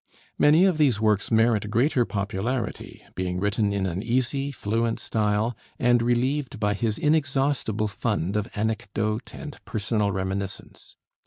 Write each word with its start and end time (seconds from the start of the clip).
Many 0.35 0.65
of 0.65 0.79
these 0.79 0.99
works 0.99 1.29
merit 1.29 1.69
greater 1.69 2.05
popularity, 2.05 3.03
being 3.13 3.39
written 3.39 3.71
in 3.71 3.85
an 3.85 4.01
easy, 4.01 4.49
fluent 4.51 4.99
style, 4.99 5.55
and 5.77 6.01
relieved 6.01 6.59
by 6.59 6.73
his 6.73 6.97
inexhaustible 6.97 7.87
fund 7.87 8.35
of 8.35 8.49
anecdote 8.57 9.35
and 9.35 9.63
personal 9.63 10.11
reminiscence. 10.11 10.95